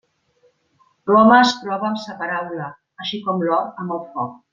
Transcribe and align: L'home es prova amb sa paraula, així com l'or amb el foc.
L'home 1.11 1.35
es 1.41 1.51
prova 1.65 1.87
amb 1.89 2.01
sa 2.05 2.15
paraula, 2.21 2.71
així 3.05 3.21
com 3.29 3.45
l'or 3.49 3.69
amb 3.85 3.95
el 3.99 4.03
foc. 4.17 4.35